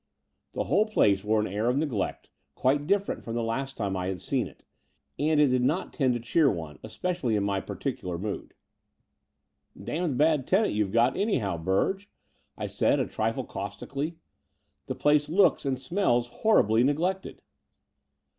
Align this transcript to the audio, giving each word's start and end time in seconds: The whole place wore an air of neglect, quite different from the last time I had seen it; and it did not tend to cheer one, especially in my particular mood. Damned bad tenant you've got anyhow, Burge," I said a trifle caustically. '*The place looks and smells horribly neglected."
The 0.53 0.63
whole 0.63 0.87
place 0.87 1.23
wore 1.23 1.39
an 1.39 1.45
air 1.45 1.69
of 1.69 1.77
neglect, 1.77 2.31
quite 2.55 2.87
different 2.87 3.23
from 3.23 3.35
the 3.35 3.43
last 3.43 3.77
time 3.77 3.95
I 3.95 4.07
had 4.07 4.19
seen 4.19 4.47
it; 4.47 4.63
and 5.19 5.39
it 5.39 5.49
did 5.49 5.61
not 5.61 5.93
tend 5.93 6.15
to 6.15 6.19
cheer 6.19 6.49
one, 6.49 6.79
especially 6.81 7.35
in 7.35 7.43
my 7.43 7.59
particular 7.61 8.17
mood. 8.17 8.55
Damned 9.79 10.17
bad 10.17 10.47
tenant 10.47 10.73
you've 10.73 10.91
got 10.91 11.15
anyhow, 11.15 11.55
Burge," 11.55 12.09
I 12.57 12.65
said 12.65 12.99
a 12.99 13.05
trifle 13.05 13.43
caustically. 13.45 14.15
'*The 14.87 14.95
place 14.95 15.29
looks 15.29 15.65
and 15.67 15.77
smells 15.77 16.29
horribly 16.29 16.83
neglected." 16.83 17.39